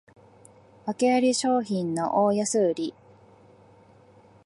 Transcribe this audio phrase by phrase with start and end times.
[0.87, 2.95] わけあり商品の大安売り